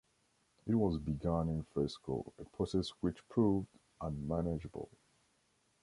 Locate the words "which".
3.01-3.19